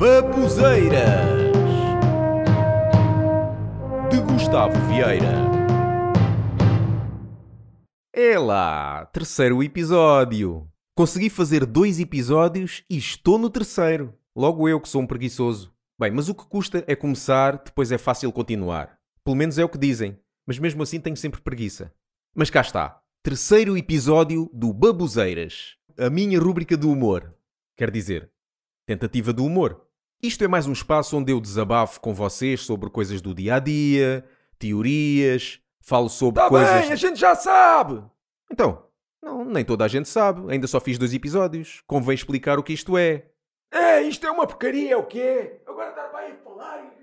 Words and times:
Babuzeiras 0.00 1.28
de 4.10 4.18
Gustavo 4.22 4.72
Vieira. 4.88 5.34
É 8.10 8.38
lá, 8.38 9.04
terceiro 9.12 9.62
episódio. 9.62 10.66
Consegui 10.96 11.28
fazer 11.28 11.66
dois 11.66 12.00
episódios 12.00 12.82
e 12.88 12.96
estou 12.96 13.36
no 13.36 13.50
terceiro. 13.50 14.14
Logo 14.34 14.66
eu 14.66 14.80
que 14.80 14.88
sou 14.88 15.02
um 15.02 15.06
preguiçoso. 15.06 15.70
Bem, 16.00 16.10
mas 16.10 16.30
o 16.30 16.34
que 16.34 16.46
custa 16.46 16.82
é 16.86 16.96
começar, 16.96 17.62
depois 17.62 17.92
é 17.92 17.98
fácil 17.98 18.32
continuar. 18.32 18.98
Pelo 19.22 19.36
menos 19.36 19.58
é 19.58 19.64
o 19.66 19.68
que 19.68 19.76
dizem. 19.76 20.18
Mas 20.46 20.58
mesmo 20.58 20.82
assim 20.82 20.98
tenho 20.98 21.14
sempre 21.18 21.42
preguiça. 21.42 21.92
Mas 22.34 22.48
cá 22.48 22.62
está. 22.62 23.02
Terceiro 23.22 23.76
episódio 23.76 24.48
do 24.50 24.72
Babuzeiras. 24.72 25.76
A 25.98 26.08
minha 26.08 26.40
rúbrica 26.40 26.74
do 26.74 26.90
humor. 26.90 27.34
Quer 27.76 27.90
dizer, 27.90 28.30
tentativa 28.86 29.30
do 29.30 29.44
humor. 29.44 29.89
Isto 30.22 30.44
é 30.44 30.48
mais 30.48 30.66
um 30.66 30.72
espaço 30.72 31.16
onde 31.16 31.32
eu 31.32 31.40
desabafo 31.40 32.00
com 32.00 32.12
vocês 32.12 32.60
sobre 32.60 32.90
coisas 32.90 33.22
do 33.22 33.34
dia 33.34 33.54
a 33.54 33.58
dia, 33.58 34.24
teorias, 34.58 35.60
falo 35.80 36.08
sobre 36.10 36.42
Tá 36.42 36.48
coisas. 36.48 36.82
bem, 36.82 36.92
a 36.92 36.96
gente 36.96 37.18
já 37.18 37.34
sabe. 37.34 38.04
Então, 38.52 38.86
não, 39.22 39.44
nem 39.46 39.64
toda 39.64 39.84
a 39.84 39.88
gente 39.88 40.08
sabe. 40.08 40.52
Ainda 40.52 40.66
só 40.66 40.78
fiz 40.78 40.98
dois 40.98 41.14
episódios. 41.14 41.82
Convém 41.86 42.14
explicar 42.14 42.58
o 42.58 42.62
que 42.62 42.74
isto 42.74 42.98
é. 42.98 43.30
É, 43.72 44.02
isto 44.02 44.26
é 44.26 44.30
uma 44.30 44.46
porcaria, 44.46 44.98
o 44.98 45.06
quê? 45.06 45.62
Agora 45.66 45.90
estar 45.90 46.08
bem 46.08 46.32
a 46.32 46.36
falar 46.38 46.84
e... 46.84 47.00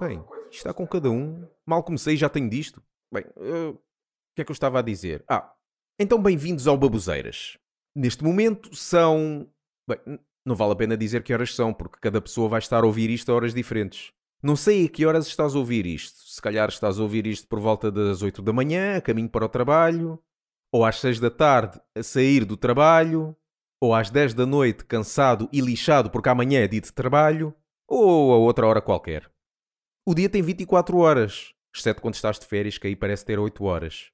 Bem, 0.00 0.24
está 0.50 0.74
com 0.74 0.84
cada 0.88 1.08
um. 1.08 1.46
Mal 1.64 1.84
comecei 1.84 2.16
já 2.16 2.28
tenho 2.28 2.50
disto. 2.50 2.82
Bem, 3.12 3.24
eh, 3.36 3.68
o 3.68 3.78
que 4.34 4.42
é 4.42 4.44
que 4.44 4.50
eu 4.50 4.54
estava 4.54 4.80
a 4.80 4.82
dizer? 4.82 5.24
Ah, 5.28 5.52
então 6.00 6.20
bem-vindos 6.20 6.66
ao 6.66 6.76
Babuzeiras. 6.76 7.56
Neste 7.94 8.24
momento 8.24 8.74
são. 8.74 9.48
Bem, 9.88 10.18
não 10.44 10.54
vale 10.54 10.72
a 10.72 10.76
pena 10.76 10.96
dizer 10.96 11.22
que 11.22 11.32
horas 11.32 11.54
são, 11.54 11.72
porque 11.72 11.98
cada 12.00 12.20
pessoa 12.20 12.48
vai 12.48 12.58
estar 12.58 12.84
a 12.84 12.86
ouvir 12.86 13.10
isto 13.10 13.32
a 13.32 13.34
horas 13.34 13.54
diferentes. 13.54 14.12
Não 14.42 14.56
sei 14.56 14.84
a 14.84 14.88
que 14.88 15.06
horas 15.06 15.26
estás 15.26 15.54
a 15.54 15.58
ouvir 15.58 15.86
isto. 15.86 16.18
Se 16.18 16.40
calhar 16.42 16.68
estás 16.68 16.98
a 16.98 17.02
ouvir 17.02 17.26
isto 17.26 17.48
por 17.48 17.60
volta 17.60 17.90
das 17.90 18.20
8 18.20 18.42
da 18.42 18.52
manhã, 18.52 18.96
a 18.96 19.00
caminho 19.00 19.28
para 19.28 19.46
o 19.46 19.48
trabalho, 19.48 20.22
ou 20.70 20.84
às 20.84 21.00
6 21.00 21.18
da 21.18 21.30
tarde, 21.30 21.80
a 21.94 22.02
sair 22.02 22.44
do 22.44 22.56
trabalho, 22.56 23.34
ou 23.80 23.94
às 23.94 24.10
10 24.10 24.34
da 24.34 24.44
noite, 24.44 24.84
cansado 24.84 25.48
e 25.52 25.60
lixado 25.60 26.10
porque 26.10 26.28
amanhã 26.28 26.60
é 26.60 26.68
dia 26.68 26.80
de 26.80 26.92
trabalho, 26.92 27.54
ou 27.88 28.32
a 28.34 28.36
outra 28.36 28.66
hora 28.66 28.82
qualquer. 28.82 29.30
O 30.06 30.14
dia 30.14 30.28
tem 30.28 30.42
24 30.42 30.98
horas, 30.98 31.54
exceto 31.74 32.02
quando 32.02 32.14
estás 32.14 32.38
de 32.38 32.46
férias, 32.46 32.76
que 32.76 32.86
aí 32.86 32.94
parece 32.94 33.24
ter 33.24 33.38
8 33.38 33.64
horas. 33.64 34.10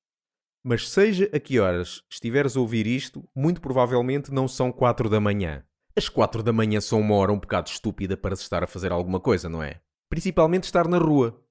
Mas 0.62 0.88
seja 0.88 1.28
a 1.32 1.40
que 1.40 1.58
horas 1.58 2.04
estiveres 2.08 2.56
a 2.56 2.60
ouvir 2.60 2.86
isto, 2.86 3.28
muito 3.34 3.60
provavelmente 3.60 4.30
não 4.30 4.46
são 4.46 4.70
4 4.70 5.08
da 5.08 5.18
manhã. 5.18 5.64
As 5.96 6.08
4 6.08 6.42
da 6.42 6.52
manhã 6.52 6.80
são 6.80 7.00
uma 7.00 7.16
hora 7.16 7.32
um 7.32 7.38
bocado 7.38 7.68
estúpida 7.68 8.16
para 8.16 8.36
se 8.36 8.42
estar 8.42 8.62
a 8.62 8.66
fazer 8.66 8.92
alguma 8.92 9.18
coisa, 9.18 9.48
não 9.48 9.62
é? 9.62 9.80
Principalmente 10.08 10.64
estar 10.64 10.86
na 10.86 10.98
rua. 10.98 11.42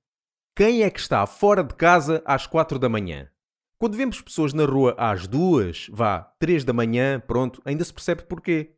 Quem 0.56 0.84
é 0.84 0.90
que 0.90 1.00
está 1.00 1.26
fora 1.26 1.64
de 1.64 1.76
casa 1.76 2.24
às 2.26 2.48
4 2.48 2.80
da 2.80 2.88
manhã? 2.88 3.30
Quando 3.78 3.98
vemos 3.98 4.22
pessoas 4.22 4.54
na 4.54 4.66
rua 4.66 4.96
às 4.98 5.28
2, 5.28 5.90
vá, 5.92 6.22
3 6.40 6.64
da 6.64 6.74
manhã, 6.74 7.20
pronto, 7.20 7.62
ainda 7.66 7.84
se 7.84 7.94
percebe 7.94 8.24
porquê. 8.24 8.76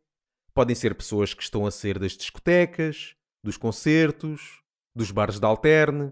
Podem 0.54 0.76
ser 0.76 0.96
pessoas 0.96 1.34
que 1.34 1.44
estão 1.44 1.66
a 1.66 1.72
sair 1.72 1.98
das 1.98 2.18
discotecas, 2.18 3.16
dos 3.44 3.56
concertos, 3.56 4.62
dos 4.96 5.12
bares 5.12 5.40
de 5.40 5.46
alterne. 5.46 6.12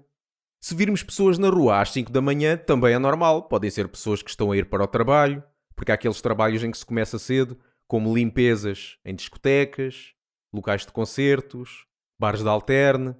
Se 0.62 0.76
virmos 0.76 1.04
pessoas 1.04 1.38
na 1.38 1.50
rua 1.50 1.82
às 1.82 1.92
5 1.92 2.12
da 2.12 2.22
manhã, 2.22 2.56
também 2.56 2.94
é 2.94 3.00
normal. 3.00 3.44
Podem 3.44 3.70
ser 3.70 3.88
pessoas 3.88 4.22
que 4.22 4.30
estão 4.30 4.52
a 4.52 4.58
ir 4.58 4.70
para 4.70 4.84
o 4.84 4.88
trabalho, 4.88 5.44
porque 5.76 5.92
há 5.92 5.96
aqueles 5.96 6.22
trabalhos 6.22 6.64
em 6.64 6.72
que 6.72 6.78
se 6.78 6.86
começa 6.86 7.20
cedo, 7.20 7.60
como 7.90 8.14
limpezas 8.14 9.00
em 9.04 9.16
discotecas, 9.16 10.14
locais 10.54 10.86
de 10.86 10.92
concertos, 10.92 11.88
bares 12.20 12.44
de 12.44 12.48
alterne. 12.48 13.16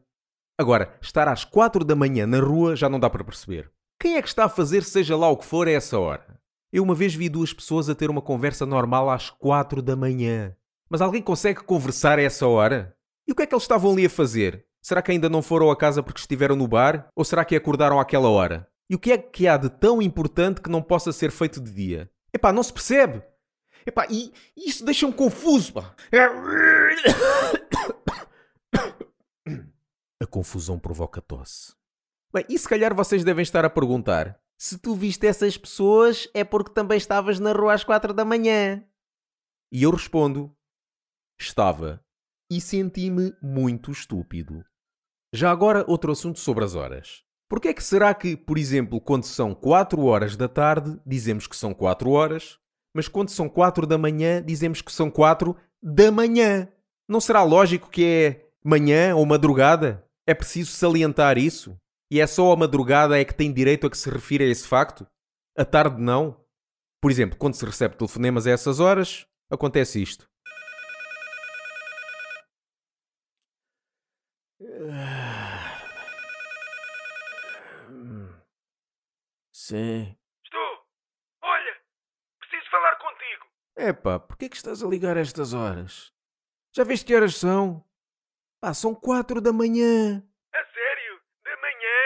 Agora, 0.60 0.96
estar 1.02 1.28
às 1.28 1.44
4 1.44 1.84
da 1.84 1.96
manhã 1.96 2.28
na 2.28 2.40
rua 2.40 2.76
já 2.76 2.88
não 2.88 3.00
dá 3.00 3.10
para 3.10 3.24
perceber. 3.24 3.72
Quem 4.00 4.16
é 4.16 4.22
que 4.22 4.28
está 4.28 4.46
a 4.46 4.50
fazer 4.50 4.84
seja 4.84 5.18
lá 5.18 5.28
o 5.28 5.38
que 5.38 5.46
for 5.46 5.68
a 5.68 5.72
essa 5.72 5.98
hora? 5.98 6.40
Eu 6.72 6.84
uma 6.84 6.94
vez 6.94 7.16
vi 7.16 7.28
duas 7.30 7.52
pessoas 7.52 7.90
a 7.90 7.96
ter 7.96 8.12
uma 8.12 8.22
conversa 8.22 8.64
normal 8.64 9.10
às 9.10 9.32
4 9.32 9.82
da 9.82 9.96
manhã. 9.96 10.56
Mas 10.88 11.02
alguém 11.02 11.22
consegue 11.22 11.64
conversar 11.64 12.20
a 12.20 12.22
essa 12.22 12.46
hora? 12.48 12.96
E 13.28 13.32
o 13.32 13.36
que 13.36 13.42
é 13.42 13.48
que 13.48 13.56
eles 13.56 13.64
estavam 13.64 13.92
ali 13.92 14.06
a 14.06 14.10
fazer? 14.10 14.68
Será 14.84 15.02
que 15.02 15.12
ainda 15.12 15.28
não 15.28 15.42
foram 15.42 15.72
a 15.72 15.76
casa 15.76 16.04
porque 16.04 16.20
estiveram 16.20 16.56
no 16.56 16.68
bar? 16.68 17.10
Ou 17.16 17.26
será 17.26 17.44
que 17.44 17.56
acordaram 17.56 18.00
àquela 18.00 18.30
hora? 18.30 18.68
E 18.88 18.94
o 18.94 19.00
que 19.00 19.12
é 19.12 19.18
que 19.18 19.48
há 19.48 19.58
de 19.58 19.70
tão 19.70 20.00
importante 20.00 20.62
que 20.62 20.70
não 20.70 20.82
possa 20.82 21.12
ser 21.12 21.32
feito 21.32 21.60
de 21.60 21.74
dia? 21.74 22.12
Epá, 22.32 22.54
não 22.54 22.62
se 22.62 22.72
percebe! 22.72 23.24
Epá, 23.90 24.06
e 24.08 24.32
e 24.56 24.70
isso 24.70 24.86
deixa-me 24.86 25.12
confuso, 25.12 25.74
pá! 25.74 25.96
A 30.22 30.28
confusão 30.28 30.78
provoca 30.78 31.20
tosse. 31.20 31.74
Bem, 32.32 32.46
e 32.48 32.60
se 32.60 32.70
calhar 32.70 32.94
vocês 32.94 33.24
devem 33.24 33.42
estar 33.42 33.66
a 33.66 33.70
perguntar: 33.70 34.40
se 34.60 34.78
tu 34.78 34.94
viste 34.94 35.26
essas 35.26 35.58
pessoas 35.58 36.30
é 36.36 36.44
porque 36.44 36.72
também 36.72 37.00
estavas 37.00 37.40
na 37.40 37.52
rua 37.52 37.74
às 37.74 37.84
quatro 37.84 38.14
da 38.14 38.24
manhã? 38.24 38.86
E 39.72 39.82
eu 39.82 39.90
respondo: 39.90 40.56
estava. 41.40 42.06
E 42.52 42.62
senti-me 42.62 43.36
muito 43.42 43.92
estúpido. 43.92 44.64
Já 45.34 45.50
agora, 45.50 45.84
outro 45.88 46.12
assunto 46.12 46.38
sobre 46.38 46.64
as 46.64 46.76
horas. 46.76 47.24
Porquê 47.50 47.70
é 47.70 47.74
que 47.74 47.84
será 47.84 48.14
que, 48.14 48.38
por 48.38 48.60
exemplo, 48.60 49.02
quando 49.02 49.24
são 49.24 49.56
4 49.56 50.00
horas 50.04 50.36
da 50.36 50.48
tarde, 50.48 51.02
dizemos 51.04 51.48
que 51.48 51.56
são 51.56 51.74
4 51.74 52.12
horas, 52.12 52.59
mas 52.94 53.08
quando 53.08 53.30
são 53.30 53.48
4 53.48 53.86
da 53.86 53.98
manhã, 53.98 54.42
dizemos 54.44 54.82
que 54.82 54.92
são 54.92 55.10
4 55.10 55.56
da 55.82 56.12
manhã? 56.12 56.68
Não 57.08 57.20
será 57.20 57.44
lógico 57.44 57.90
que 57.90 58.06
é 58.06 58.50
manhã 58.64 59.16
ou 59.16 59.26
madrugada? 59.26 60.06
É 60.28 60.34
preciso 60.34 60.72
salientar 60.72 61.38
isso? 61.38 61.78
E 62.12 62.20
é 62.20 62.28
só 62.28 62.52
a 62.52 62.56
madrugada 62.56 63.20
é 63.20 63.26
que 63.26 63.34
tem 63.34 63.54
direito 63.54 63.86
a 63.86 63.90
que 63.90 63.98
se 63.98 64.10
refira 64.10 64.44
a 64.44 64.48
esse 64.48 64.68
facto? 64.68 65.08
A 65.58 65.64
tarde 65.66 66.02
não? 66.02 66.44
Por 67.02 67.12
exemplo, 67.12 67.38
quando 67.38 67.54
se 67.54 67.66
recebe 67.66 67.96
telefonemas 67.96 68.46
a 68.46 68.52
essas 68.52 68.80
horas, 68.80 69.26
acontece 69.50 70.02
isto. 70.02 70.30
Sim. 79.52 80.18
Estou. 80.44 80.86
Olha, 81.44 81.78
preciso 82.40 82.70
falar 82.72 82.96
contigo. 82.96 83.46
Epá, 83.80 84.20
porquê 84.20 84.50
que 84.50 84.58
estás 84.58 84.84
a 84.84 84.88
ligar 84.88 85.16
a 85.16 85.22
estas 85.22 85.54
horas? 85.54 86.12
Já 86.76 86.84
viste 86.84 87.08
que 87.08 87.16
horas 87.16 87.40
são? 87.40 87.80
Pá, 88.60 88.74
são 88.74 88.94
quatro 88.94 89.40
da 89.40 89.54
manhã. 89.56 90.20
A 90.52 90.64
sério? 90.68 91.16
Da 91.46 91.56
manhã? 91.56 92.02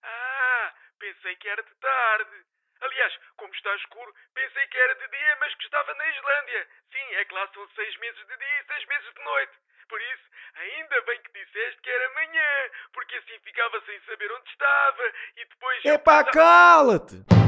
Ah, 0.00 0.72
pensei 0.98 1.36
que 1.36 1.46
era 1.46 1.62
de 1.62 1.74
tarde. 1.76 2.36
Aliás, 2.80 3.12
como 3.36 3.52
está 3.52 3.76
escuro, 3.76 4.14
pensei 4.32 4.66
que 4.68 4.78
era 4.78 4.94
de 4.94 5.08
dia, 5.08 5.36
mas 5.40 5.54
que 5.56 5.64
estava 5.64 5.92
na 5.92 6.08
Islândia. 6.08 6.68
Sim, 6.90 7.14
é 7.14 7.24
que 7.26 7.34
lá 7.34 7.46
são 7.52 7.68
seis 7.76 8.00
meses 8.00 8.26
de 8.26 8.36
dia 8.38 8.60
e 8.60 8.66
seis 8.72 8.88
meses 8.88 9.14
de 9.14 9.22
noite. 9.22 9.52
Por 9.90 10.00
isso, 10.00 10.24
ainda 10.56 11.02
bem 11.02 11.20
que 11.20 11.32
disseste 11.36 11.82
que 11.82 11.90
era 11.90 12.14
manhã, 12.14 12.52
porque 12.94 13.16
assim 13.16 13.38
ficava 13.44 13.78
sem 13.84 14.00
saber 14.08 14.32
onde 14.32 14.48
estava 14.48 15.02
e 15.36 15.44
depois... 15.44 15.84
Epá, 15.84 16.24
cala-te! 16.24 17.39